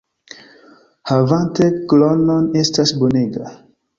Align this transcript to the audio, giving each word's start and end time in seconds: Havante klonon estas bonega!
Havante 1.09 1.69
klonon 1.93 2.49
estas 2.65 2.97
bonega! 3.03 3.55